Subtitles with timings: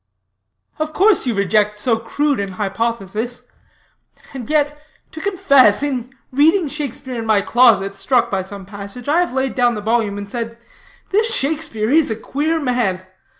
[0.79, 3.43] "Of course you reject so crude an hypothesis;
[4.33, 4.75] and yet,
[5.11, 9.53] to confess, in reading Shakespeare in my closet, struck by some passage, I have laid
[9.53, 10.57] down the volume, and said:
[11.11, 13.05] 'This Shakespeare is a queer man.'